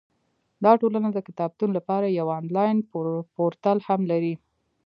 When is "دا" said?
0.63-0.71